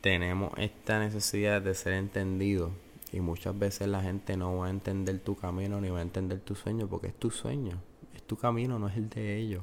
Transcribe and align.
tenemos 0.00 0.52
esta 0.58 1.00
necesidad 1.00 1.60
de 1.60 1.74
ser 1.74 1.94
entendidos 1.94 2.70
y 3.12 3.20
muchas 3.20 3.58
veces 3.58 3.88
la 3.88 4.00
gente 4.00 4.36
no 4.36 4.58
va 4.58 4.68
a 4.68 4.70
entender 4.70 5.18
tu 5.18 5.34
camino 5.34 5.80
ni 5.80 5.88
va 5.90 5.98
a 5.98 6.02
entender 6.02 6.40
tu 6.40 6.54
sueño 6.54 6.86
porque 6.86 7.08
es 7.08 7.14
tu 7.14 7.30
sueño, 7.30 7.80
es 8.14 8.22
tu 8.22 8.36
camino, 8.36 8.78
no 8.78 8.88
es 8.88 8.96
el 8.96 9.08
de 9.08 9.36
ellos. 9.36 9.62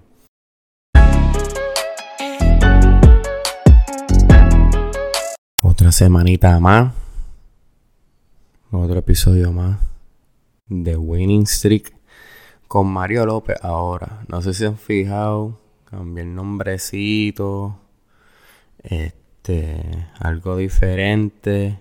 Otra 5.63 5.91
semanita 5.91 6.59
más, 6.59 6.93
otro 8.71 8.99
episodio 8.99 9.51
más 9.53 9.79
de 10.67 10.97
Winning 10.97 11.47
Streak 11.47 11.95
con 12.67 12.87
Mario 12.87 13.25
López 13.25 13.57
ahora. 13.61 14.25
No 14.27 14.41
sé 14.41 14.53
si 14.53 14.65
han 14.65 14.77
fijado, 14.77 15.59
cambié 15.85 16.23
el 16.23 16.35
nombrecito, 16.35 17.79
este, 18.83 19.24
algo 20.19 20.57
diferente 20.57 21.79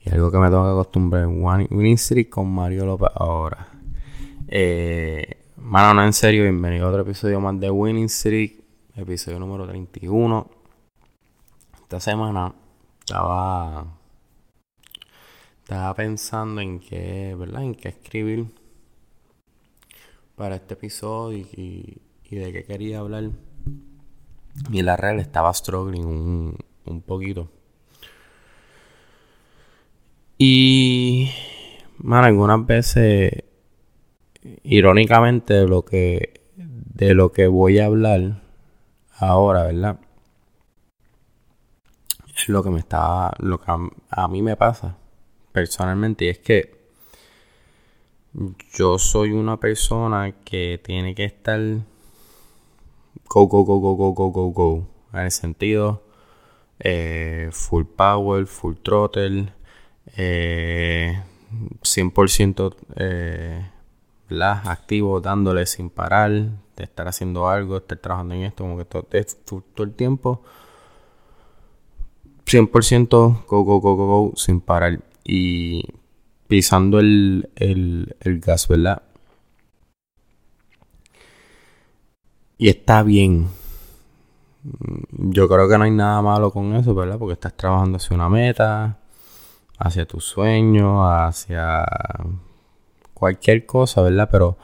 y 0.00 0.10
algo 0.10 0.30
que 0.30 0.38
me 0.38 0.48
tengo 0.48 0.64
que 0.64 0.70
acostumbrar. 0.70 1.26
Winning 1.26 1.98
Streak 1.98 2.28
con 2.28 2.52
Mario 2.52 2.86
López 2.86 3.10
ahora. 3.14 3.68
Eh, 4.48 5.44
mano, 5.56 5.94
no 5.94 6.04
en 6.04 6.12
serio, 6.12 6.42
bienvenido 6.42 6.86
a 6.86 6.90
otro 6.90 7.02
episodio 7.02 7.40
más 7.40 7.58
de 7.60 7.70
Winning 7.70 8.08
Streak, 8.08 8.62
episodio 8.96 9.38
número 9.38 9.66
31. 9.66 10.50
Esta 11.82 12.00
semana 12.00 12.52
estaba 13.00 13.86
estaba 15.66 15.94
pensando 15.94 16.60
en 16.60 16.78
qué, 16.78 17.34
¿verdad? 17.36 17.64
En 17.64 17.74
qué 17.74 17.88
escribir 17.88 18.46
para 20.36 20.54
este 20.54 20.74
episodio 20.74 21.38
y, 21.38 22.00
de 22.30 22.52
qué 22.52 22.64
quería 22.64 23.00
hablar. 23.00 23.30
Y 24.70 24.82
la 24.82 24.96
real 24.96 25.20
estaba 25.20 25.52
struggling 25.52 26.04
un, 26.04 26.58
un 26.86 27.02
poquito. 27.02 27.50
Y, 30.38 31.30
bueno, 31.98 32.24
algunas 32.24 32.66
veces, 32.66 33.44
irónicamente, 34.64 35.54
de 35.54 35.68
lo 35.68 35.84
que, 35.84 36.40
de 36.56 37.14
lo 37.14 37.32
que 37.32 37.46
voy 37.46 37.78
a 37.78 37.86
hablar 37.86 38.42
ahora, 39.18 39.64
¿verdad? 39.64 39.98
Es 42.36 42.48
lo 42.48 42.62
que 42.62 42.70
me 42.70 42.80
está, 42.80 43.32
lo 43.38 43.60
que 43.60 43.72
a 44.10 44.28
mí 44.28 44.42
me 44.42 44.56
pasa 44.56 44.96
personalmente 45.56 46.26
y 46.26 46.28
es 46.28 46.38
que 46.38 46.76
yo 48.74 48.98
soy 48.98 49.32
una 49.32 49.58
persona 49.58 50.34
que 50.44 50.78
tiene 50.84 51.14
que 51.14 51.24
estar 51.24 51.58
go, 53.28 53.46
go, 53.46 53.64
go, 53.64 53.80
go, 53.80 53.94
go, 53.94 54.12
go, 54.12 54.30
go, 54.30 54.50
go. 54.50 54.86
En 55.12 55.20
el 55.20 55.30
sentido, 55.30 56.02
eh, 56.78 57.48
full 57.52 57.84
power, 57.84 58.46
full 58.46 58.74
throttle, 58.82 59.52
eh, 60.16 61.22
100% 61.82 62.76
eh, 62.96 63.70
activo, 64.64 65.20
dándole 65.20 65.66
sin 65.66 65.90
parar, 65.90 66.30
de 66.30 66.84
estar 66.84 67.08
haciendo 67.08 67.48
algo, 67.48 67.78
estar 67.78 67.98
trabajando 67.98 68.34
en 68.34 68.42
esto, 68.42 68.64
como 68.64 68.76
que 68.76 68.84
todo, 68.84 69.06
todo 69.74 69.84
el 69.84 69.92
tiempo. 69.94 70.42
100% 72.46 73.08
go, 73.08 73.62
go, 73.64 73.80
go, 73.80 73.96
go, 73.96 74.06
go, 74.06 74.32
sin 74.36 74.60
parar 74.60 75.00
y 75.24 75.82
pisando 76.46 77.00
el, 77.00 77.48
el, 77.56 78.14
el 78.20 78.40
gas, 78.40 78.68
¿verdad? 78.68 79.02
Y 82.58 82.68
está 82.68 83.02
bien. 83.02 83.48
Yo 85.10 85.48
creo 85.48 85.68
que 85.68 85.78
no 85.78 85.84
hay 85.84 85.90
nada 85.90 86.22
malo 86.22 86.50
con 86.50 86.74
eso, 86.74 86.94
¿verdad? 86.94 87.18
Porque 87.18 87.34
estás 87.34 87.54
trabajando 87.54 87.98
hacia 87.98 88.16
una 88.16 88.28
meta, 88.28 88.98
hacia 89.78 90.06
tu 90.06 90.20
sueño, 90.20 91.06
hacia 91.06 91.84
cualquier 93.14 93.66
cosa, 93.66 94.02
¿verdad? 94.02 94.28
Pero 94.30 94.56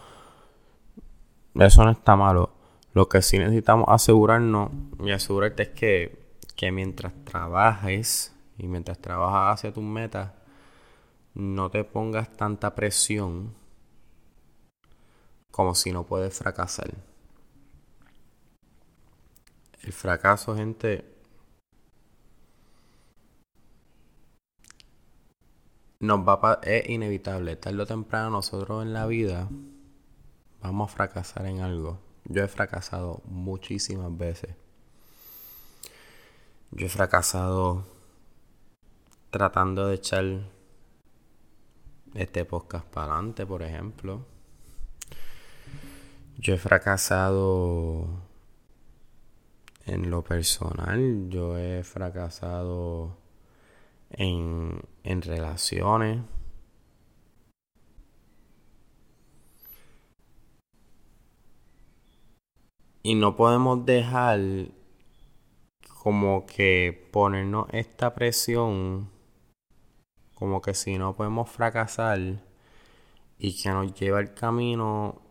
eso 1.55 1.85
no 1.85 1.91
está 1.91 2.17
malo. 2.17 2.55
Lo 2.95 3.09
que 3.09 3.23
sí 3.23 3.39
necesitamos 3.39 3.87
asegurarnos 3.89 4.71
y 5.01 5.11
asegurarte 5.11 5.65
es 5.65 5.69
que, 5.71 6.19
que 6.57 6.73
mientras 6.73 7.13
trabajes 7.25 8.35
y 8.59 8.69
mientras 8.69 8.99
trabajas 8.99 9.61
hacia 9.61 9.73
tus 9.73 9.85
metas, 9.85 10.33
no 11.35 11.71
te 11.71 11.85
pongas 11.85 12.31
tanta 12.37 12.75
presión 12.75 13.55
como 15.51 15.75
si 15.75 15.93
no 15.93 16.05
puedes 16.05 16.37
fracasar. 16.37 17.12
El 19.83 19.93
fracaso, 19.93 20.55
gente, 20.55 21.05
nos 25.99 26.21
va 26.21 26.61
es 26.63 26.89
inevitable. 26.89 27.57
Tarde 27.57 27.83
o 27.83 27.87
temprano 27.87 28.31
nosotros 28.31 28.83
en 28.83 28.93
la 28.93 29.07
vida 29.07 29.49
vamos 30.61 30.91
a 30.91 30.95
fracasar 30.95 31.47
en 31.47 31.61
algo. 31.61 32.01
Yo 32.25 32.45
he 32.45 32.49
fracasado 32.49 33.23
muchísimas 33.25 34.17
veces. 34.17 34.55
Yo 36.71 36.87
he 36.87 36.89
fracasado 36.89 37.85
tratando 39.31 39.89
de 39.89 39.95
echar 39.95 40.25
este 42.15 42.45
podcast 42.45 42.87
para 42.87 43.15
adelante, 43.15 43.47
por 43.47 43.63
ejemplo. 43.63 44.27
Yo 46.39 46.55
he 46.55 46.59
fracasado 46.59 48.32
en 49.87 50.11
lo 50.11 50.23
personal, 50.23 51.29
yo 51.29 51.59
he 51.59 51.83
fracasado 51.83 53.17
en, 54.11 54.83
en 55.05 55.23
relaciones. 55.23 56.23
Y 63.03 63.15
no 63.17 63.35
podemos 63.35 63.85
dejar 63.85 64.41
como 66.03 66.47
que 66.47 67.09
ponernos 67.13 67.67
esta 67.73 68.15
presión 68.15 69.11
como 70.43 70.61
que 70.61 70.75
si 70.75 70.99
no 70.99 71.15
podemos 71.15 71.49
fracasar 71.49 72.19
y 73.39 73.63
que 73.63 73.69
nos 73.69 73.95
lleva 73.95 74.19
el 74.19 74.35
camino 74.35 75.23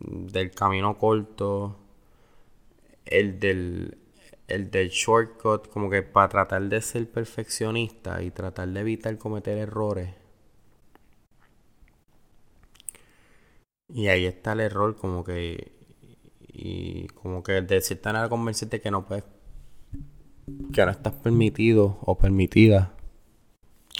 del 0.00 0.50
camino 0.50 0.98
corto, 0.98 1.78
el 3.04 3.38
del, 3.40 3.98
el 4.48 4.70
del 4.70 4.88
shortcut, 4.90 5.68
como 5.68 5.90
que 5.90 6.02
para 6.02 6.28
tratar 6.28 6.62
de 6.62 6.80
ser 6.82 7.10
perfeccionista 7.10 8.22
y 8.22 8.30
tratar 8.30 8.68
de 8.68 8.80
evitar 8.80 9.16
cometer 9.18 9.58
errores. 9.58 10.14
Y 13.88 14.08
ahí 14.08 14.24
está 14.26 14.52
el 14.52 14.60
error, 14.60 14.96
como 14.96 15.24
que. 15.24 15.72
Y 16.52 17.06
como 17.08 17.42
que 17.42 17.62
de 17.62 17.80
cierta 17.80 18.12
manera 18.12 18.28
convencerte 18.28 18.80
que 18.80 18.90
no 18.90 19.06
puedes 19.06 19.24
que 20.72 20.84
no 20.84 20.90
estás 20.90 21.12
permitido 21.14 21.98
o 22.02 22.18
permitida 22.18 22.92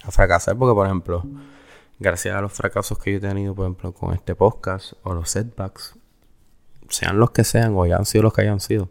a 0.02 0.10
fracasar, 0.10 0.56
porque 0.56 0.74
por 0.74 0.86
ejemplo, 0.86 1.24
gracias 2.00 2.34
a 2.34 2.40
los 2.40 2.52
fracasos 2.52 2.98
que 2.98 3.12
yo 3.12 3.18
he 3.18 3.20
tenido, 3.20 3.54
por 3.54 3.66
ejemplo, 3.66 3.92
con 3.92 4.14
este 4.14 4.34
podcast 4.34 4.94
o 5.02 5.14
los 5.14 5.30
setbacks, 5.30 5.94
sean 6.88 7.20
los 7.20 7.30
que 7.30 7.44
sean 7.44 7.74
o 7.74 7.82
hayan 7.84 8.06
sido 8.06 8.24
los 8.24 8.32
que 8.32 8.40
hayan 8.40 8.58
sido, 8.58 8.88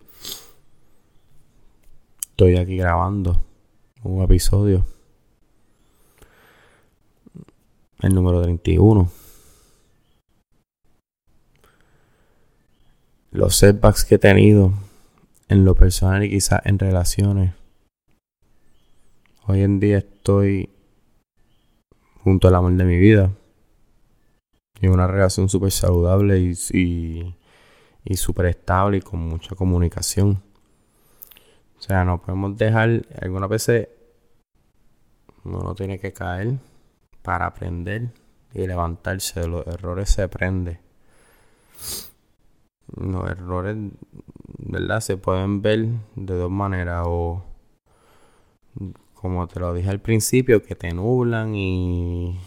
estoy 2.30 2.56
aquí 2.56 2.78
grabando 2.78 3.44
un 4.04 4.24
episodio, 4.24 4.86
el 8.02 8.14
número 8.14 8.42
31. 8.44 9.12
Los 13.32 13.58
setbacks 13.58 14.06
que 14.06 14.16
he 14.16 14.20
tenido 14.20 14.74
en 15.50 15.66
lo 15.66 15.76
personal 15.76 16.24
y 16.24 16.30
quizás 16.30 16.62
en 16.66 16.80
relaciones. 16.80 17.54
Hoy 19.46 19.62
en 19.62 19.80
día 19.80 19.98
estoy 19.98 20.70
junto 22.24 22.48
al 22.48 22.56
amor 22.56 22.74
de 22.74 22.84
mi 22.84 22.98
vida. 22.98 23.32
Y 24.82 24.88
una 24.88 25.08
relación 25.08 25.50
súper 25.50 25.72
saludable 25.72 26.40
y, 26.40 26.54
y, 26.74 27.36
y 28.06 28.18
súper 28.18 28.48
estable 28.48 28.98
y 28.98 29.02
con 29.02 29.20
mucha 29.20 29.56
comunicación. 29.56 30.42
O 31.78 31.82
sea, 31.82 32.04
no 32.06 32.22
podemos 32.22 32.58
dejar, 32.58 33.06
algunas 33.22 33.50
veces 33.50 33.90
uno 35.44 35.76
tiene 35.76 36.00
que 36.00 36.14
caer 36.14 36.58
para 37.22 37.48
aprender 37.48 38.10
y 38.54 38.68
levantarse 38.68 39.42
de 39.42 39.48
los 39.48 39.68
errores 39.68 40.10
se 40.10 40.24
aprende. 40.24 40.80
Los 42.96 43.30
errores 43.30 43.78
¿verdad? 44.70 45.00
Se 45.00 45.18
pueden 45.18 45.62
ver 45.62 45.88
de 46.16 46.36
dos 46.36 46.52
maneras 46.52 47.04
o 47.08 47.44
como 49.22 49.46
te 49.48 49.60
lo 49.60 49.74
dije 49.74 49.90
al 49.90 50.00
principio, 50.00 50.64
que 50.64 50.76
te 50.76 50.94
nublan 50.94 51.54
y 51.54 52.40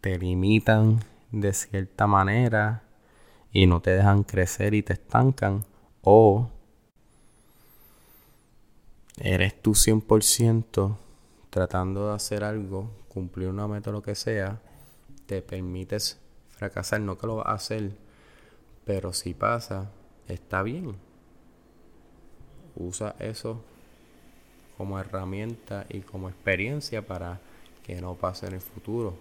te 0.00 0.16
limitan 0.18 1.00
de 1.32 1.52
cierta 1.52 2.06
manera 2.06 2.84
y 3.50 3.66
no 3.66 3.82
te 3.82 3.90
dejan 3.90 4.22
crecer 4.22 4.74
y 4.74 4.82
te 4.82 4.92
estancan 4.92 5.64
o 6.02 6.48
eres 9.16 9.60
tú 9.60 9.72
100% 9.72 10.96
tratando 11.50 12.08
de 12.08 12.14
hacer 12.14 12.44
algo, 12.44 12.92
cumplir 13.08 13.48
una 13.48 13.66
meta, 13.66 13.90
lo 13.90 14.00
que 14.00 14.14
sea, 14.14 14.60
te 15.26 15.42
permites 15.42 16.20
fracasar. 16.50 17.00
No 17.00 17.18
que 17.18 17.26
lo 17.26 17.36
vas 17.36 17.46
a 17.48 17.52
hacer, 17.52 17.96
pero 18.84 19.12
si 19.12 19.34
pasa, 19.34 19.90
está 20.28 20.62
bien. 20.62 20.94
Usa 22.76 23.16
eso 23.18 23.73
como 24.76 24.98
herramienta 24.98 25.86
y 25.88 26.00
como 26.00 26.28
experiencia 26.28 27.02
para 27.02 27.40
que 27.84 28.00
no 28.00 28.14
pase 28.14 28.46
en 28.46 28.54
el 28.54 28.60
futuro. 28.60 29.14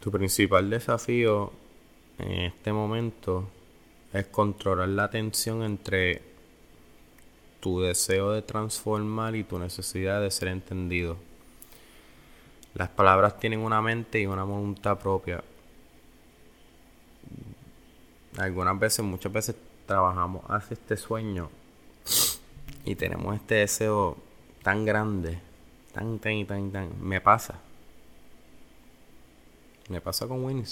Tu 0.00 0.10
principal 0.10 0.70
desafío 0.70 1.52
en 2.18 2.40
este 2.40 2.72
momento 2.72 3.48
es 4.12 4.26
controlar 4.26 4.88
la 4.88 5.10
tensión 5.10 5.62
entre 5.62 6.22
tu 7.60 7.80
deseo 7.80 8.32
de 8.32 8.42
transformar 8.42 9.36
y 9.36 9.44
tu 9.44 9.58
necesidad 9.58 10.20
de 10.22 10.30
ser 10.30 10.48
entendido. 10.48 11.16
Las 12.74 12.88
palabras 12.88 13.38
tienen 13.38 13.60
una 13.60 13.82
mente 13.82 14.20
y 14.20 14.26
una 14.26 14.44
voluntad 14.44 14.98
propia. 14.98 15.44
Algunas 18.38 18.78
veces, 18.78 19.04
muchas 19.04 19.32
veces 19.32 19.56
trabajamos 19.86 20.44
hacia 20.48 20.74
este 20.74 20.96
sueño 20.96 21.50
y 22.84 22.94
tenemos 22.94 23.36
este 23.36 23.56
deseo 23.56 24.16
tan 24.62 24.84
grande, 24.84 25.38
tan, 25.92 26.18
tan, 26.18 26.46
tan, 26.46 26.70
tan. 26.70 26.90
Me 27.00 27.20
pasa. 27.20 27.60
Me 29.88 30.00
pasa 30.00 30.26
con 30.26 30.44
Winnie. 30.44 30.64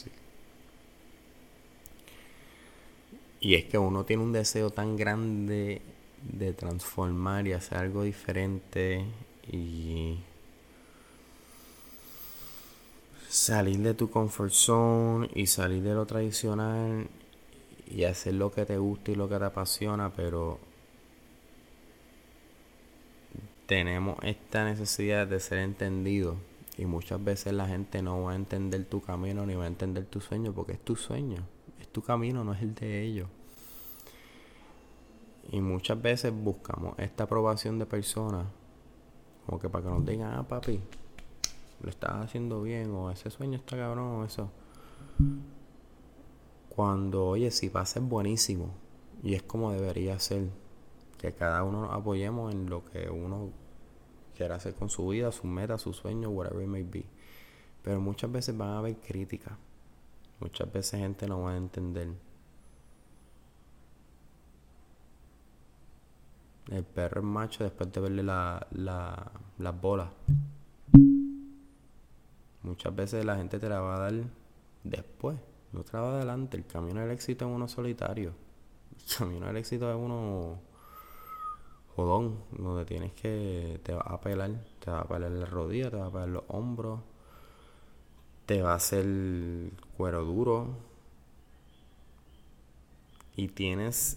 Y 3.40 3.54
es 3.54 3.64
que 3.64 3.78
uno 3.78 4.04
tiene 4.04 4.22
un 4.22 4.32
deseo 4.32 4.70
tan 4.70 4.96
grande 4.96 5.82
de 6.22 6.52
transformar 6.52 7.46
y 7.46 7.52
hacer 7.52 7.78
algo 7.78 8.02
diferente 8.02 9.04
y 9.50 10.18
salir 13.28 13.78
de 13.78 13.94
tu 13.94 14.10
comfort 14.10 14.52
zone 14.52 15.30
y 15.34 15.46
salir 15.46 15.82
de 15.82 15.94
lo 15.94 16.06
tradicional 16.06 17.08
y 17.86 18.04
hacer 18.04 18.34
lo 18.34 18.50
que 18.50 18.64
te 18.64 18.78
gusta 18.78 19.12
y 19.12 19.14
lo 19.14 19.28
que 19.28 19.38
te 19.38 19.44
apasiona, 19.44 20.10
pero 20.14 20.58
tenemos 23.68 24.16
esta 24.22 24.64
necesidad 24.64 25.26
de 25.26 25.38
ser 25.40 25.58
entendido 25.58 26.36
y 26.78 26.86
muchas 26.86 27.22
veces 27.22 27.52
la 27.52 27.68
gente 27.68 28.00
no 28.00 28.22
va 28.22 28.32
a 28.32 28.34
entender 28.34 28.86
tu 28.86 29.02
camino 29.02 29.44
ni 29.44 29.56
va 29.56 29.64
a 29.64 29.66
entender 29.66 30.06
tu 30.06 30.22
sueño 30.22 30.54
porque 30.54 30.72
es 30.72 30.80
tu 30.80 30.96
sueño, 30.96 31.46
es 31.78 31.86
tu 31.88 32.00
camino, 32.00 32.42
no 32.44 32.54
es 32.54 32.62
el 32.62 32.74
de 32.74 33.02
ellos. 33.02 33.28
Y 35.52 35.60
muchas 35.60 36.00
veces 36.00 36.32
buscamos 36.32 36.98
esta 36.98 37.24
aprobación 37.24 37.78
de 37.78 37.84
personas 37.84 38.46
como 39.44 39.58
que 39.58 39.68
para 39.68 39.84
que 39.84 39.90
nos 39.90 40.06
digan, 40.06 40.32
ah 40.32 40.48
papi, 40.48 40.80
lo 41.82 41.90
estás 41.90 42.24
haciendo 42.24 42.62
bien 42.62 42.90
o 42.92 43.10
ese 43.10 43.28
sueño 43.30 43.58
está 43.58 43.76
cabrón 43.76 44.20
o 44.20 44.24
eso. 44.24 44.50
Cuando, 46.70 47.26
oye, 47.26 47.50
si 47.50 47.68
pasa 47.68 48.00
es 48.00 48.06
buenísimo 48.06 48.70
y 49.22 49.34
es 49.34 49.42
como 49.42 49.72
debería 49.72 50.18
ser 50.18 50.48
que 51.18 51.32
cada 51.32 51.64
uno 51.64 51.82
nos 51.82 51.92
apoyemos 51.92 52.54
en 52.54 52.70
lo 52.70 52.84
que 52.84 53.10
uno 53.10 53.50
quiera 54.36 54.54
hacer 54.54 54.74
con 54.74 54.88
su 54.88 55.08
vida, 55.08 55.32
su 55.32 55.46
meta, 55.46 55.76
su 55.76 55.92
sueño, 55.92 56.30
whatever 56.30 56.62
it 56.62 56.68
may 56.68 56.84
be. 56.84 57.04
Pero 57.82 58.00
muchas 58.00 58.30
veces 58.30 58.56
van 58.56 58.70
a 58.70 58.78
haber 58.78 58.96
críticas. 58.96 59.54
Muchas 60.40 60.72
veces 60.72 61.00
gente 61.00 61.26
no 61.26 61.42
va 61.42 61.52
a 61.52 61.56
entender. 61.56 62.08
El 66.70 66.84
perro 66.84 67.20
es 67.20 67.26
macho 67.26 67.64
después 67.64 67.90
de 67.92 68.00
verle 68.00 68.22
la, 68.22 68.64
la, 68.70 69.32
las 69.58 69.80
bolas. 69.80 70.10
Muchas 72.62 72.94
veces 72.94 73.24
la 73.24 73.36
gente 73.36 73.58
te 73.58 73.68
la 73.68 73.80
va 73.80 73.96
a 73.96 73.98
dar 74.10 74.24
después. 74.84 75.36
No 75.72 75.82
te 75.82 75.92
la 75.94 76.02
va 76.02 76.16
adelante. 76.16 76.56
El 76.56 76.66
camino 76.66 77.00
del 77.00 77.10
éxito 77.10 77.48
es 77.48 77.50
uno 77.50 77.66
solitario. 77.66 78.34
El 78.96 79.16
camino 79.16 79.46
del 79.46 79.56
éxito 79.56 79.90
es 79.90 79.96
uno 79.96 80.67
donde 82.06 82.84
tienes 82.84 83.12
que, 83.12 83.80
te 83.82 83.92
va 83.92 84.02
a 84.02 84.20
pelar, 84.20 84.50
te 84.78 84.90
va 84.90 85.00
a 85.00 85.08
pelar 85.08 85.30
la 85.30 85.46
rodilla, 85.46 85.90
te 85.90 85.96
va 85.96 86.06
a 86.06 86.12
pelar 86.12 86.28
los 86.28 86.44
hombros, 86.48 87.00
te 88.46 88.62
va 88.62 88.72
a 88.72 88.76
hacer 88.76 89.04
cuero 89.96 90.24
duro. 90.24 90.76
Y 93.36 93.48
tienes 93.48 94.16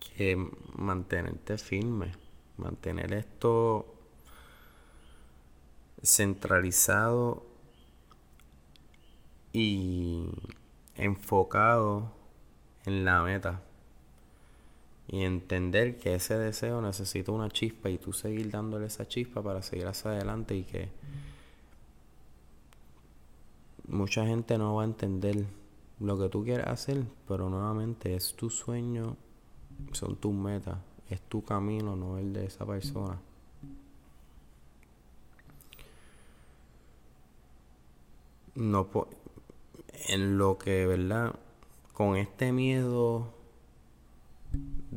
que 0.00 0.36
mantenerte 0.76 1.56
firme, 1.58 2.12
mantener 2.58 3.14
esto 3.14 3.86
centralizado 6.02 7.46
y 9.52 10.28
enfocado 10.96 12.12
en 12.84 13.04
la 13.04 13.22
meta 13.22 13.62
y 15.08 15.22
entender 15.22 15.98
que 15.98 16.14
ese 16.14 16.36
deseo 16.36 16.82
necesita 16.82 17.32
una 17.32 17.48
chispa 17.48 17.88
y 17.88 17.96
tú 17.96 18.12
seguir 18.12 18.50
dándole 18.50 18.86
esa 18.86 19.08
chispa 19.08 19.42
para 19.42 19.62
seguir 19.62 19.86
hacia 19.86 20.10
adelante 20.10 20.54
y 20.54 20.64
que 20.64 20.90
mucha 23.88 24.26
gente 24.26 24.58
no 24.58 24.74
va 24.74 24.82
a 24.82 24.84
entender 24.84 25.46
lo 25.98 26.18
que 26.18 26.28
tú 26.28 26.44
quieres 26.44 26.66
hacer, 26.66 27.04
pero 27.26 27.48
nuevamente 27.48 28.14
es 28.14 28.34
tu 28.34 28.50
sueño, 28.50 29.16
son 29.92 30.16
tus 30.16 30.34
metas, 30.34 30.76
es 31.08 31.22
tu 31.22 31.42
camino, 31.42 31.96
no 31.96 32.18
el 32.18 32.34
de 32.34 32.44
esa 32.44 32.66
persona. 32.66 33.18
No 38.54 38.88
en 40.08 40.36
lo 40.36 40.58
que, 40.58 40.86
¿verdad? 40.86 41.34
Con 41.94 42.16
este 42.16 42.52
miedo 42.52 43.37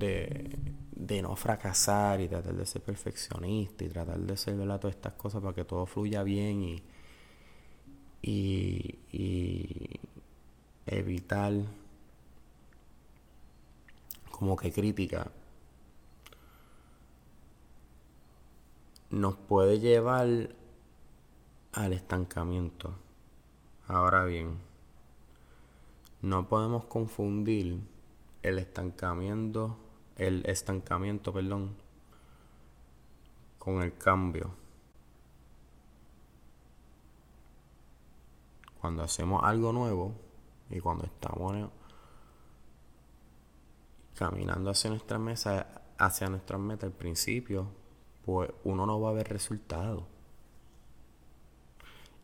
de, 0.01 1.21
no 1.21 1.35
fracasar 1.35 2.21
y 2.21 2.27
tratar 2.27 2.55
de 2.55 2.65
ser 2.65 2.81
perfeccionista 2.81 3.83
y 3.83 3.89
tratar 3.89 4.19
de 4.19 4.37
ser 4.37 4.55
todas 4.57 4.95
estas 4.95 5.13
cosas 5.13 5.41
para 5.41 5.53
que 5.53 5.65
todo 5.65 5.85
fluya 5.85 6.23
bien 6.23 6.63
y, 6.63 6.83
y, 8.21 8.99
y 9.11 9.99
evitar 10.85 11.53
como 14.31 14.55
que 14.55 14.71
crítica 14.71 15.31
nos 19.11 19.35
puede 19.35 19.79
llevar 19.79 20.55
al 21.73 21.93
estancamiento. 21.93 22.95
Ahora 23.87 24.23
bien, 24.23 24.57
no 26.21 26.47
podemos 26.47 26.85
confundir 26.85 27.81
el 28.41 28.59
estancamiento, 28.59 29.77
el 30.21 30.45
estancamiento, 30.45 31.33
perdón, 31.33 31.75
con 33.57 33.81
el 33.81 33.97
cambio. 33.97 34.53
Cuando 38.79 39.01
hacemos 39.01 39.43
algo 39.43 39.73
nuevo 39.73 40.13
y 40.69 40.79
cuando 40.79 41.05
estamos 41.05 41.69
caminando 44.15 44.69
hacia 44.69 44.91
nuestra 44.91 45.17
mesa, 45.17 45.81
hacia 45.97 46.29
nuestra 46.29 46.59
meta 46.59 46.85
al 46.85 46.91
principio, 46.91 47.67
pues 48.23 48.51
uno 48.63 48.85
no 48.85 49.01
va 49.01 49.09
a 49.09 49.13
ver 49.13 49.27
resultado. 49.27 50.05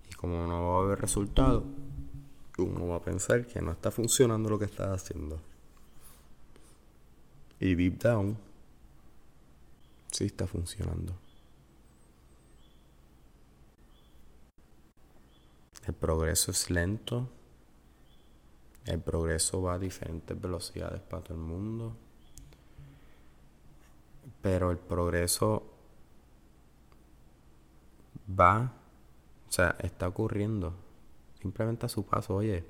Y 0.07 0.13
como 0.13 0.43
uno 0.43 0.69
va 0.69 0.83
a 0.83 0.87
ver 0.87 1.01
resultado, 1.01 1.63
uno 2.59 2.87
va 2.87 2.97
a 2.97 3.01
pensar 3.01 3.47
que 3.47 3.59
no 3.59 3.71
está 3.71 3.89
funcionando 3.89 4.49
lo 4.49 4.59
que 4.59 4.65
está 4.65 4.93
haciendo. 4.93 5.39
Y 7.59 7.75
deep 7.75 7.97
down, 7.99 8.37
sí 10.11 10.25
está 10.25 10.45
funcionando. 10.45 11.13
El 15.87 15.93
progreso 15.93 16.51
es 16.51 16.69
lento. 16.69 17.29
El 18.85 18.99
progreso 18.99 19.61
va 19.61 19.73
a 19.73 19.79
diferentes 19.79 20.39
velocidades 20.39 21.01
para 21.01 21.23
todo 21.23 21.35
el 21.35 21.43
mundo. 21.43 21.95
Pero 24.41 24.71
el 24.71 24.77
progreso 24.77 25.63
va, 28.39 28.73
o 29.47 29.51
sea, 29.51 29.75
está 29.79 30.07
ocurriendo. 30.07 30.73
Simplemente 31.41 31.85
a 31.85 31.89
su 31.89 32.05
paso, 32.05 32.35
oye, 32.35 32.65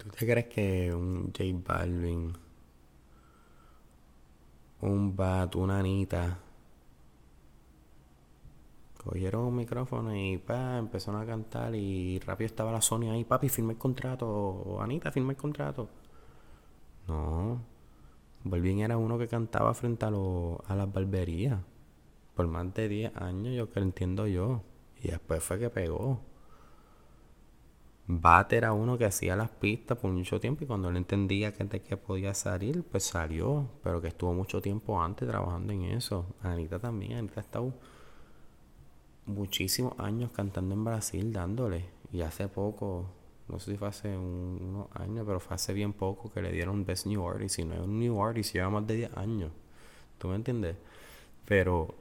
¿Tú 0.00 0.08
te 0.08 0.26
crees 0.26 0.46
que 0.46 0.94
un 0.94 1.26
J 1.26 1.44
Balvin, 1.62 2.32
un 4.80 5.14
Bat, 5.14 5.54
una 5.56 5.78
Anita, 5.78 6.38
cogieron 9.04 9.44
un 9.44 9.56
micrófono 9.56 10.16
y 10.16 10.38
pa, 10.38 10.78
empezaron 10.78 11.20
a 11.20 11.26
cantar 11.26 11.74
y 11.74 12.18
rápido 12.20 12.46
estaba 12.46 12.72
la 12.72 12.80
Sony 12.80 13.10
ahí, 13.10 13.24
papi, 13.24 13.50
firme 13.50 13.74
el 13.74 13.78
contrato, 13.78 14.80
Anita, 14.80 15.12
firme 15.12 15.34
el 15.34 15.36
contrato. 15.36 15.90
No. 17.06 17.60
Balvin 18.44 18.80
era 18.80 18.96
uno 18.96 19.18
que 19.18 19.28
cantaba 19.28 19.74
frente 19.74 20.06
a, 20.06 20.08
a 20.08 20.76
las 20.76 20.92
barberías. 20.92 21.60
Por 22.34 22.46
más 22.48 22.72
de 22.72 22.88
10 22.88 23.16
años, 23.16 23.54
yo 23.54 23.70
que 23.70 23.80
lo 23.80 23.86
entiendo 23.86 24.26
yo. 24.26 24.62
Y 25.02 25.08
después 25.08 25.42
fue 25.44 25.58
que 25.58 25.68
pegó. 25.68 26.20
Bat 28.18 28.54
era 28.54 28.72
uno 28.72 28.98
que 28.98 29.04
hacía 29.04 29.36
las 29.36 29.50
pistas 29.50 29.96
por 29.96 30.10
mucho 30.10 30.40
tiempo 30.40 30.64
y 30.64 30.66
cuando 30.66 30.88
él 30.88 30.96
entendía 30.96 31.52
que, 31.52 31.68
que 31.68 31.96
podía 31.96 32.34
salir, 32.34 32.82
pues 32.82 33.04
salió. 33.04 33.68
Pero 33.84 34.00
que 34.00 34.08
estuvo 34.08 34.34
mucho 34.34 34.60
tiempo 34.60 35.00
antes 35.00 35.28
trabajando 35.28 35.72
en 35.72 35.84
eso. 35.84 36.26
Anita 36.42 36.80
también. 36.80 37.18
Anita 37.18 37.40
ha 37.40 37.44
estado 37.44 37.72
muchísimos 39.26 39.98
años 39.98 40.32
cantando 40.32 40.74
en 40.74 40.84
Brasil 40.84 41.32
dándole. 41.32 41.84
Y 42.12 42.22
hace 42.22 42.48
poco, 42.48 43.06
no 43.48 43.60
sé 43.60 43.72
si 43.72 43.76
fue 43.76 43.88
hace 43.88 44.16
unos 44.16 44.88
años, 44.94 45.24
pero 45.24 45.38
fue 45.38 45.54
hace 45.54 45.72
bien 45.72 45.92
poco 45.92 46.32
que 46.32 46.42
le 46.42 46.50
dieron 46.50 46.84
Best 46.84 47.06
New 47.06 47.28
Artist. 47.28 47.60
Y 47.60 47.64
no 47.64 47.74
es 47.74 47.80
un 47.80 48.00
New 48.00 48.20
Artist, 48.22 48.54
lleva 48.54 48.70
más 48.70 48.86
de 48.88 48.96
10 48.96 49.16
años. 49.16 49.52
¿Tú 50.18 50.28
me 50.28 50.34
entiendes? 50.34 50.76
Pero 51.46 51.94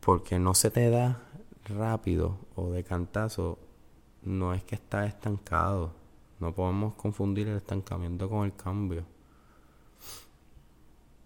porque 0.00 0.38
no 0.38 0.54
se 0.54 0.70
te 0.70 0.88
da 0.88 1.22
rápido 1.64 2.38
o 2.54 2.70
de 2.70 2.84
cantazo, 2.84 3.58
no 4.22 4.54
es 4.54 4.62
que 4.64 4.74
está 4.74 5.06
estancado. 5.06 5.92
No 6.38 6.54
podemos 6.54 6.94
confundir 6.94 7.48
el 7.48 7.56
estancamiento 7.56 8.28
con 8.28 8.46
el 8.46 8.54
cambio. 8.54 9.04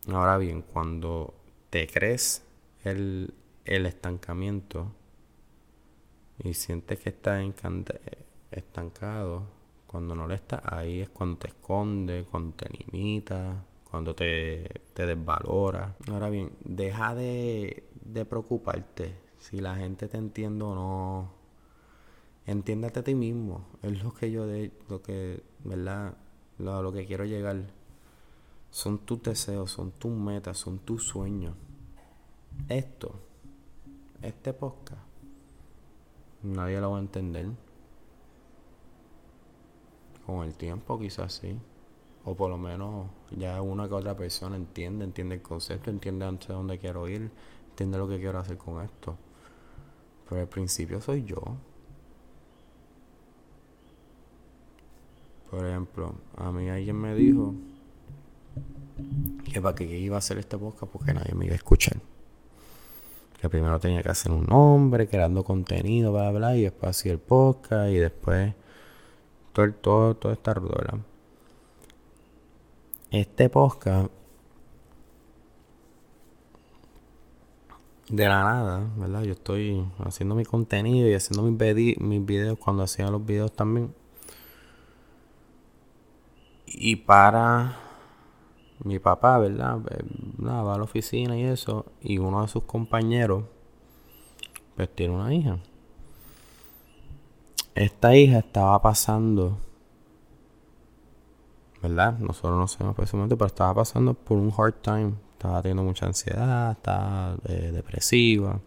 Ahora 0.09 0.39
bien, 0.39 0.63
cuando 0.63 1.35
te 1.71 1.87
crees 1.87 2.45
el, 2.85 3.33
el 3.65 3.87
estancamiento 3.87 4.93
y 6.39 6.55
sientes 6.55 6.99
que 6.99 7.11
estás 7.11 7.43
estancado, 8.51 9.45
cuando 9.87 10.15
no 10.15 10.27
lo 10.27 10.35
estás 10.35 10.61
ahí 10.65 11.01
es 11.01 11.09
cuando 11.09 11.39
te 11.39 11.49
esconde, 11.49 12.27
cuando 12.31 12.57
te 12.57 12.69
limita, 12.69 13.65
cuando 13.89 14.15
te, 14.15 14.83
te 14.93 15.07
desvalora. 15.07 15.95
Ahora 16.09 16.29
bien, 16.29 16.51
deja 16.65 17.15
de, 17.15 17.85
de 18.05 18.25
preocuparte 18.25 19.15
si 19.39 19.61
la 19.61 19.77
gente 19.77 20.09
te 20.09 20.17
entiende 20.17 20.65
o 20.65 20.75
no. 20.75 21.44
Entiéndete 22.47 23.01
a 23.01 23.05
ti 23.05 23.15
mismo. 23.15 23.65
Es 23.83 24.03
lo 24.03 24.13
que 24.13 24.31
yo 24.31 24.47
de 24.47 24.73
lo 24.89 25.03
que, 25.03 25.43
¿verdad? 25.65 26.17
Lo, 26.59 26.83
lo 26.83 26.93
que 26.93 27.07
quiero 27.07 27.25
llegar. 27.25 27.65
Son 28.71 28.99
tus 28.99 29.23
deseos, 29.23 29.71
son 29.71 29.93
tus 29.93 30.13
metas, 30.13 30.59
son 30.59 30.79
tus 30.79 31.07
sueños. 31.07 31.55
Esto 32.69 33.21
este 34.25 34.55
podcast, 34.55 35.03
nadie 36.43 36.81
lo 36.81 36.93
va 36.93 36.97
a 36.97 37.01
entender. 37.01 37.47
Con 40.25 40.45
el 40.45 40.55
tiempo 40.55 40.99
quizás 40.99 41.35
sí. 41.35 41.59
O 42.25 42.35
por 42.35 42.49
lo 42.49 42.57
menos 42.57 43.11
ya 43.37 43.61
una 43.61 43.87
que 43.87 43.95
otra 43.95 44.17
persona 44.17 44.57
entiende, 44.57 45.05
entiende 45.05 45.35
el 45.35 45.43
concepto, 45.43 45.91
entiende 45.91 46.25
antes 46.25 46.49
de 46.49 46.55
dónde 46.55 46.79
quiero 46.79 47.07
ir, 47.07 47.31
entiende 47.69 47.99
lo 47.99 48.09
que 48.09 48.19
quiero 48.19 48.39
hacer 48.39 48.57
con 48.57 48.83
esto. 48.83 49.19
Pero 50.27 50.41
al 50.41 50.49
principio 50.49 51.03
soy 51.03 51.25
yo. 51.25 51.43
Por 55.51 55.67
ejemplo, 55.67 56.15
a 56.37 56.51
mí 56.51 56.69
alguien 56.69 56.97
me 56.97 57.15
dijo 57.15 57.55
que 59.53 59.61
para 59.61 59.75
qué 59.75 59.85
iba 59.99 60.17
a 60.17 60.19
hacer 60.19 60.39
este 60.39 60.59
podcast 60.59 60.91
porque 60.93 61.15
nadie 61.15 61.35
me 61.35 61.47
iba 61.47 61.55
a 61.55 61.57
escuchar 61.57 61.99
que 63.45 63.51
primero 63.51 63.79
tenía 63.79 64.03
que 64.03 64.09
hacer 64.09 64.33
un 64.33 64.47
nombre, 64.47 65.07
creando 65.07 65.45
contenido, 65.45 66.13
bla, 66.13 66.31
bla, 66.31 66.57
y 66.57 66.63
después 66.63 66.97
hacía 66.97 67.13
el 67.13 67.19
podcast 67.19 67.91
y 67.91 67.97
después 67.97 68.55
todo, 69.53 69.71
todo, 69.75 70.17
todo 70.17 70.33
esta 70.33 70.55
rueda. 70.55 70.99
Este 73.11 73.51
podcast 73.51 74.11
de 78.09 78.29
la 78.29 78.45
nada, 78.45 78.91
¿verdad? 78.97 79.25
Yo 79.25 79.33
estoy 79.33 79.85
haciendo 79.99 80.35
mi 80.35 80.47
contenido 80.47 81.07
y 81.07 81.13
haciendo 81.13 81.43
mis, 81.43 82.01
mis 82.01 82.25
videos 82.25 82.59
cuando 82.59 82.83
hacía 82.83 83.11
los 83.11 83.27
videos 83.27 83.53
también. 83.53 83.95
Y 86.77 86.97
para 86.97 87.77
mi 88.83 88.99
papá, 88.99 89.39
¿verdad? 89.39 89.79
Eh, 89.91 90.05
va 90.45 90.75
a 90.75 90.77
la 90.77 90.83
oficina 90.83 91.39
y 91.39 91.45
eso, 91.45 91.87
y 92.01 92.19
uno 92.19 92.43
de 92.43 92.49
sus 92.49 92.65
compañeros, 92.65 93.45
pues 94.75 94.93
tiene 94.93 95.15
una 95.15 95.33
hija. 95.33 95.59
Esta 97.77 98.17
hija 98.17 98.39
estaba 98.39 98.83
pasando, 98.83 99.59
¿verdad? 101.81 102.19
Nosotros 102.19 102.59
no 102.59 102.67
sabemos 102.67 102.97
precisamente, 102.97 103.37
pero 103.37 103.47
estaba 103.47 103.75
pasando 103.75 104.15
por 104.15 104.39
un 104.39 104.53
hard 104.57 104.75
time. 104.83 105.15
Estaba 105.33 105.63
teniendo 105.63 105.85
mucha 105.85 106.07
ansiedad, 106.07 106.73
estaba 106.73 107.37
eh, 107.47 107.71
depresiva. 107.73 108.61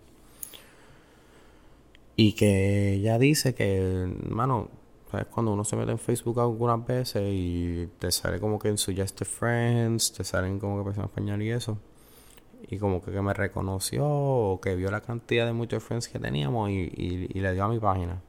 Y 2.15 2.33
que 2.33 2.93
ella 2.93 3.19
dice 3.19 3.53
que, 3.53 3.77
hermano, 4.25 4.69
¿Sabes? 5.17 5.27
Cuando 5.33 5.53
uno 5.53 5.63
se 5.63 5.75
mete 5.75 5.91
en 5.91 5.97
Facebook 5.97 6.39
algunas 6.39 6.85
veces 6.85 7.23
y 7.25 7.87
te 7.97 8.11
sale 8.11 8.39
como 8.39 8.59
que 8.59 8.67
en 8.67 8.77
Suggested 8.77 9.25
Friends, 9.25 10.11
te 10.11 10.23
salen 10.23 10.59
como 10.59 10.77
que 10.77 10.83
personas 10.83 11.09
español 11.09 11.41
y 11.41 11.49
eso. 11.49 11.79
Y 12.67 12.77
como 12.77 13.01
que, 13.01 13.09
me 13.21 13.33
reconoció 13.33 14.05
o 14.05 14.61
que 14.61 14.75
vio 14.75 14.91
la 14.91 15.01
cantidad 15.01 15.47
de 15.47 15.53
muchos 15.53 15.83
friends 15.83 16.07
que 16.07 16.19
teníamos 16.19 16.69
y, 16.69 16.91
y, 16.95 17.39
le 17.39 17.53
dio 17.53 17.63
a 17.63 17.67
mi 17.67 17.79
página. 17.79 18.21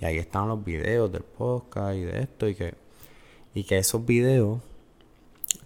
Y 0.00 0.04
ahí 0.04 0.18
están 0.18 0.48
los 0.48 0.64
videos 0.64 1.10
del 1.10 1.22
podcast 1.22 1.96
y 1.96 2.02
de 2.02 2.20
esto 2.20 2.48
y 2.48 2.54
que, 2.54 2.74
y 3.54 3.64
que 3.64 3.78
esos 3.78 4.04
videos 4.04 4.60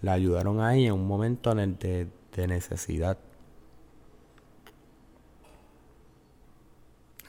le 0.01 0.11
ayudaron 0.11 0.61
a 0.61 0.75
ella 0.75 0.89
en 0.89 0.95
un 0.95 1.07
momento 1.07 1.55
de, 1.55 2.07
de 2.37 2.47
necesidad. 2.47 3.19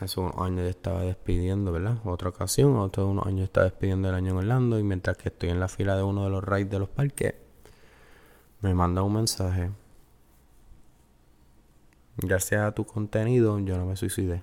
Hace 0.02 0.20
unos 0.20 0.36
años 0.40 0.68
estaba 0.68 1.02
despidiendo, 1.04 1.72
¿verdad? 1.72 2.00
Otra 2.06 2.30
ocasión, 2.30 2.76
otros 2.78 3.08
unos 3.08 3.28
años 3.28 3.44
estaba 3.44 3.66
despidiendo 3.66 4.10
el 4.10 4.16
año 4.16 4.32
en 4.32 4.38
Orlando 4.38 4.80
y 4.80 4.84
mientras 4.84 5.16
que 5.16 5.30
estoy 5.30 5.50
en 5.50 5.60
la 5.60 5.68
fila 5.68 5.96
de 5.96 6.02
uno 6.02 6.24
de 6.24 6.32
los 6.32 6.44
rides 6.44 6.72
de 6.72 6.80
los 6.80 6.90
parques, 6.90 7.36
me 8.62 8.74
manda 8.74 9.04
un 9.04 9.14
mensaje. 9.14 9.70
Gracias 12.18 12.64
a 12.64 12.72
tu 12.72 12.84
contenido, 12.84 13.60
yo 13.60 13.78
no 13.78 13.86
me 13.86 13.96
suicidé. 13.96 14.42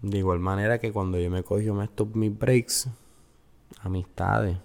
De 0.00 0.18
igual 0.18 0.38
manera 0.38 0.78
que 0.78 0.92
cuando 0.92 1.18
yo 1.18 1.28
me 1.28 1.42
cojo 1.42 1.82
estos 1.82 2.14
mis 2.14 2.38
breaks, 2.38 2.88
amistades 3.82 4.58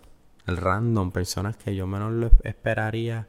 random, 0.47 1.11
personas 1.11 1.57
que 1.57 1.75
yo 1.75 1.87
menos 1.87 2.11
lo 2.11 2.31
esperaría 2.43 3.27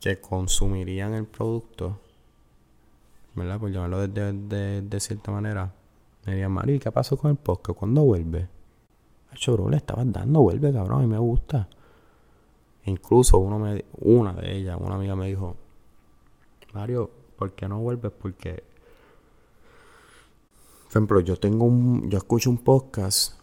que 0.00 0.20
consumirían 0.20 1.14
el 1.14 1.26
producto, 1.26 1.98
¿verdad? 3.34 3.58
Por 3.58 3.70
llamarlo 3.70 4.06
de, 4.06 5.00
cierta 5.00 5.30
manera. 5.32 5.72
Me 6.24 6.32
dirían, 6.32 6.52
Mario, 6.52 6.78
¿qué 6.80 6.90
pasó 6.90 7.16
con 7.16 7.30
el 7.30 7.36
podcast? 7.36 7.78
¿Cuándo 7.78 8.02
vuelve? 8.02 8.48
Choro, 9.34 9.68
le 9.68 9.76
estabas 9.76 10.10
dando, 10.10 10.40
vuelve, 10.40 10.72
cabrón, 10.72 11.04
y 11.04 11.06
me 11.06 11.18
gusta. 11.18 11.68
Incluso 12.84 13.38
uno 13.38 13.58
me, 13.58 13.84
una 13.98 14.32
de 14.32 14.56
ellas, 14.56 14.78
una 14.80 14.94
amiga 14.94 15.16
me 15.16 15.26
dijo, 15.26 15.56
Mario, 16.72 17.10
¿por 17.36 17.52
qué 17.52 17.68
no 17.68 17.80
vuelves? 17.80 18.12
Porque, 18.12 18.62
por 20.82 20.90
ejemplo, 20.90 21.20
yo 21.20 21.36
tengo 21.36 21.64
un, 21.64 22.08
yo 22.08 22.18
escucho 22.18 22.48
un 22.48 22.58
podcast 22.58 23.34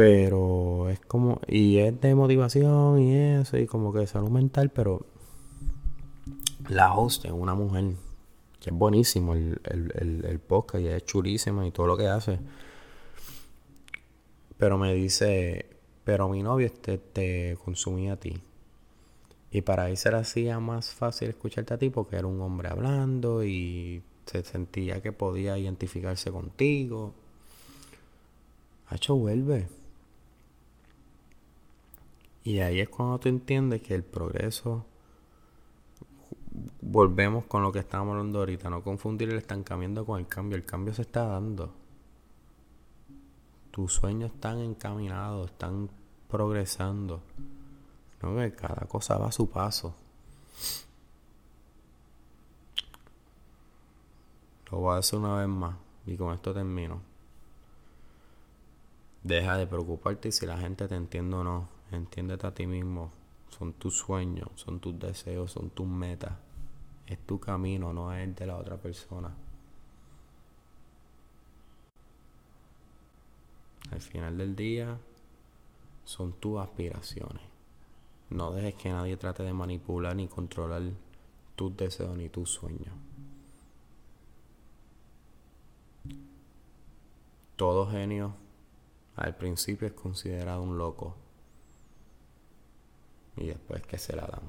pero 0.00 0.88
es 0.88 0.98
como, 1.00 1.42
y 1.46 1.76
es 1.76 2.00
de 2.00 2.14
motivación 2.14 3.00
y 3.00 3.14
eso, 3.14 3.58
y 3.58 3.66
como 3.66 3.92
que 3.92 3.98
de 3.98 4.06
salud 4.06 4.30
mental, 4.30 4.70
pero 4.70 5.04
la 6.70 6.94
host 6.94 7.26
es 7.26 7.32
una 7.32 7.54
mujer 7.54 7.96
que 8.60 8.70
es 8.70 8.74
buenísimo 8.74 9.34
el, 9.34 9.60
el, 9.62 10.24
el, 10.24 10.38
podcast 10.38 10.82
y 10.82 10.88
es 10.88 11.04
chulísima 11.04 11.66
y 11.66 11.70
todo 11.70 11.86
lo 11.86 11.98
que 11.98 12.08
hace. 12.08 12.38
Pero 14.56 14.78
me 14.78 14.94
dice, 14.94 15.66
pero 16.02 16.30
mi 16.30 16.42
novio 16.42 16.72
te, 16.72 16.96
te 16.96 17.58
consumía 17.62 18.14
a 18.14 18.16
ti. 18.16 18.40
Y 19.50 19.60
para 19.60 19.90
él 19.90 19.98
se 19.98 20.10
le 20.10 20.16
hacía 20.16 20.60
más 20.60 20.94
fácil 20.94 21.28
escucharte 21.28 21.74
a 21.74 21.78
ti 21.78 21.90
porque 21.90 22.16
era 22.16 22.26
un 22.26 22.40
hombre 22.40 22.70
hablando 22.70 23.44
y 23.44 24.02
se 24.24 24.44
sentía 24.44 25.02
que 25.02 25.12
podía 25.12 25.58
identificarse 25.58 26.30
contigo. 26.30 27.12
Hacho, 28.88 29.14
vuelve. 29.14 29.79
Y 32.42 32.60
ahí 32.60 32.80
es 32.80 32.88
cuando 32.88 33.18
tú 33.18 33.28
entiendes 33.28 33.82
que 33.82 33.94
el 33.94 34.02
progreso, 34.02 34.86
volvemos 36.80 37.44
con 37.46 37.62
lo 37.62 37.72
que 37.72 37.80
estábamos 37.80 38.12
hablando 38.12 38.40
ahorita, 38.40 38.70
no 38.70 38.82
confundir 38.82 39.30
el 39.30 39.38
estancamiento 39.38 40.04
con 40.04 40.18
el 40.18 40.26
cambio, 40.26 40.56
el 40.56 40.64
cambio 40.64 40.94
se 40.94 41.02
está 41.02 41.24
dando. 41.24 41.72
Tus 43.70 43.92
sueños 43.92 44.32
están 44.32 44.58
encaminados, 44.58 45.50
están 45.50 45.90
progresando. 46.28 47.20
No 48.22 48.36
que 48.36 48.52
cada 48.52 48.86
cosa 48.86 49.16
va 49.16 49.28
a 49.28 49.32
su 49.32 49.48
paso. 49.48 49.94
Lo 54.70 54.78
voy 54.78 54.94
a 54.94 54.98
hacer 54.98 55.18
una 55.18 55.36
vez 55.36 55.48
más 55.48 55.76
y 56.06 56.16
con 56.16 56.34
esto 56.34 56.52
termino. 56.52 57.00
Deja 59.22 59.56
de 59.56 59.66
preocuparte 59.66 60.32
si 60.32 60.46
la 60.46 60.58
gente 60.58 60.88
te 60.88 60.94
entiende 60.94 61.36
o 61.36 61.44
no. 61.44 61.79
Entiéndete 61.92 62.46
a 62.46 62.54
ti 62.54 62.66
mismo. 62.66 63.10
Son 63.48 63.72
tus 63.72 63.96
sueños, 63.98 64.48
son 64.54 64.80
tus 64.80 64.98
deseos, 64.98 65.50
son 65.52 65.70
tus 65.70 65.86
metas. 65.86 66.32
Es 67.06 67.18
tu 67.26 67.40
camino, 67.40 67.92
no 67.92 68.12
es 68.12 68.22
el 68.22 68.34
de 68.34 68.46
la 68.46 68.56
otra 68.56 68.76
persona. 68.76 69.34
Al 73.90 74.00
final 74.00 74.38
del 74.38 74.54
día, 74.54 74.98
son 76.04 76.32
tus 76.34 76.60
aspiraciones. 76.60 77.42
No 78.30 78.52
dejes 78.52 78.74
que 78.74 78.90
nadie 78.90 79.16
trate 79.16 79.42
de 79.42 79.52
manipular 79.52 80.14
ni 80.14 80.28
controlar 80.28 80.82
tus 81.56 81.76
deseos 81.76 82.16
ni 82.16 82.28
tus 82.28 82.50
sueños. 82.50 82.94
Todo 87.56 87.90
genio 87.90 88.34
al 89.16 89.36
principio 89.36 89.88
es 89.88 89.92
considerado 89.92 90.62
un 90.62 90.78
loco 90.78 91.16
y 93.40 93.46
después 93.46 93.82
que 93.82 93.98
se 93.98 94.14
la 94.14 94.26
dan. 94.26 94.42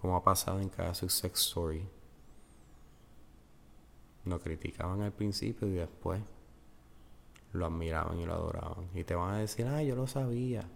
Como 0.00 0.16
ha 0.16 0.22
pasado 0.22 0.60
en 0.60 0.68
cada 0.68 0.94
sex 0.94 1.22
story. 1.22 1.86
Lo 4.24 4.38
criticaban 4.38 5.00
al 5.02 5.12
principio 5.12 5.66
y 5.66 5.72
después 5.72 6.20
lo 7.52 7.66
admiraban 7.66 8.18
y 8.20 8.26
lo 8.26 8.34
adoraban. 8.34 8.88
Y 8.94 9.04
te 9.04 9.14
van 9.14 9.34
a 9.34 9.38
decir, 9.38 9.66
ah, 9.66 9.82
yo 9.82 9.96
lo 9.96 10.06
sabía. 10.06 10.68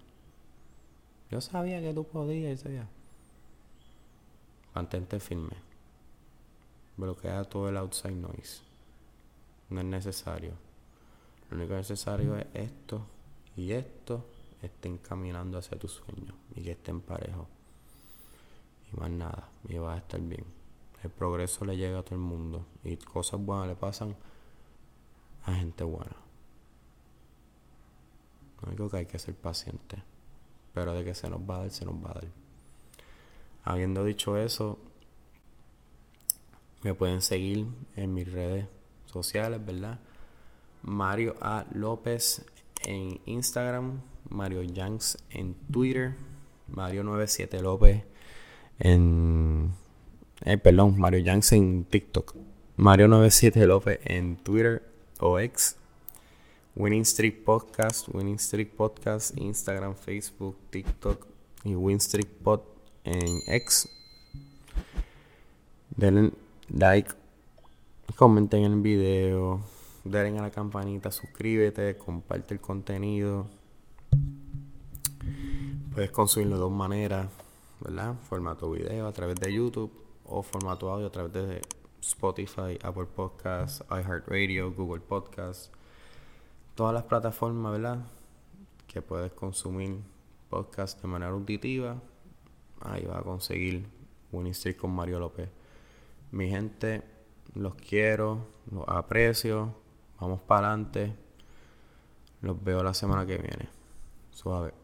Yo 1.30 1.40
sabía 1.40 1.80
que 1.80 1.92
tú 1.92 2.04
podías. 2.04 2.64
Ya. 2.64 2.88
Mantente 4.74 5.20
firme. 5.20 5.56
Bloquea 6.96 7.44
todo 7.44 7.68
el 7.68 7.76
outside 7.76 8.14
noise. 8.14 8.62
No 9.68 9.80
es 9.80 9.86
necesario. 9.86 10.52
Lo 11.50 11.58
único 11.58 11.74
necesario 11.74 12.36
es 12.36 12.46
esto 12.54 13.06
y 13.56 13.72
esto 13.72 14.24
estén 14.66 14.98
caminando 14.98 15.58
hacia 15.58 15.78
tu 15.78 15.88
sueño 15.88 16.34
y 16.54 16.62
que 16.62 16.72
estén 16.72 17.00
parejos. 17.00 17.48
Y 18.92 18.96
más 18.96 19.10
nada, 19.10 19.48
y 19.68 19.78
vas 19.78 19.96
a 19.96 19.98
estar 19.98 20.20
bien. 20.20 20.44
El 21.02 21.10
progreso 21.10 21.64
le 21.64 21.76
llega 21.76 21.98
a 21.98 22.02
todo 22.02 22.14
el 22.14 22.20
mundo 22.20 22.66
y 22.82 22.96
cosas 22.96 23.40
buenas 23.40 23.68
le 23.68 23.76
pasan 23.76 24.16
a 25.44 25.54
gente 25.54 25.84
buena. 25.84 26.16
Lo 28.62 28.68
único 28.68 28.88
que 28.88 28.96
hay 28.98 29.06
que 29.06 29.18
ser 29.18 29.34
paciente. 29.34 30.02
Pero 30.72 30.94
de 30.94 31.04
que 31.04 31.14
se 31.14 31.28
nos 31.28 31.40
va 31.40 31.56
a 31.56 31.58
dar, 31.60 31.70
se 31.70 31.84
nos 31.84 31.94
va 31.94 32.10
a 32.10 32.14
dar. 32.14 32.28
Habiendo 33.64 34.04
dicho 34.04 34.36
eso, 34.36 34.78
me 36.82 36.94
pueden 36.94 37.22
seguir 37.22 37.66
en 37.96 38.12
mis 38.12 38.30
redes 38.30 38.66
sociales, 39.06 39.64
¿verdad? 39.64 40.00
Mario 40.82 41.34
A. 41.40 41.64
López 41.72 42.44
en 42.82 43.20
Instagram, 43.24 44.02
Mario 44.28 44.62
Yanks 44.62 45.18
en 45.30 45.54
Twitter, 45.70 46.14
Mario97 46.72 47.60
López 47.60 48.02
en... 48.78 49.72
Eh, 50.44 50.58
perdón, 50.58 50.98
Mario 50.98 51.20
Yanks 51.20 51.52
en 51.52 51.84
TikTok, 51.84 52.34
Mario97 52.76 53.66
López 53.66 54.00
en 54.04 54.36
Twitter 54.36 54.82
o 55.20 55.38
X, 55.38 55.76
Winning 56.76 57.02
Street 57.02 57.44
Podcast, 57.44 58.08
Winning 58.12 58.36
Street 58.36 58.70
Podcast, 58.76 59.38
Instagram, 59.38 59.94
Facebook, 59.94 60.56
TikTok 60.70 61.26
y 61.64 61.74
Win 61.74 61.98
Street 61.98 62.28
Pod 62.42 62.60
en 63.04 63.40
X. 63.46 63.88
Denle 65.96 66.32
like, 66.68 67.12
comenten 68.16 68.64
el 68.64 68.80
video 68.80 69.60
denle 70.04 70.38
a 70.38 70.42
la 70.42 70.50
campanita, 70.50 71.10
suscríbete, 71.10 71.96
comparte 71.96 72.54
el 72.54 72.60
contenido. 72.60 73.46
Puedes 75.94 76.10
consumirlo 76.10 76.56
de 76.56 76.60
dos 76.60 76.72
maneras, 76.72 77.28
¿verdad? 77.78 78.16
Formato 78.28 78.68
video 78.68 79.06
a 79.06 79.12
través 79.12 79.36
de 79.36 79.54
YouTube 79.54 79.92
o 80.24 80.42
formato 80.42 80.90
audio 80.90 81.06
a 81.06 81.12
través 81.12 81.32
de 81.32 81.62
Spotify, 82.00 82.76
Apple 82.82 83.06
Podcasts, 83.06 83.84
iHeartRadio, 83.88 84.72
Google 84.72 85.02
Podcasts. 85.02 85.70
Todas 86.74 86.94
las 86.94 87.04
plataformas, 87.04 87.70
¿verdad? 87.70 87.98
Que 88.88 89.02
puedes 89.02 89.30
consumir 89.34 90.00
podcast 90.50 91.00
de 91.00 91.06
manera 91.06 91.30
auditiva. 91.30 92.02
Ahí 92.80 93.04
vas 93.04 93.18
a 93.18 93.22
conseguir 93.22 93.86
Street 94.32 94.76
con 94.76 94.90
Mario 94.90 95.20
López. 95.20 95.48
Mi 96.32 96.48
gente, 96.48 97.04
los 97.54 97.76
quiero, 97.76 98.48
los 98.72 98.82
aprecio. 98.88 99.72
Vamos 100.20 100.40
para 100.40 100.72
adelante. 100.72 101.14
Los 102.42 102.60
veo 102.64 102.82
la 102.82 102.94
semana 102.94 103.24
que 103.24 103.38
viene. 103.38 103.68
Suave. 104.32 104.74